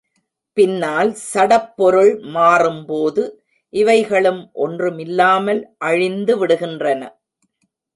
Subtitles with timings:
[0.57, 3.23] பின்னால் சடப்பொருள் மாறும்போது,
[3.73, 7.01] இவைகளும் ஒன்றுமில்லாமல் அழிந்து விடுகின்றன.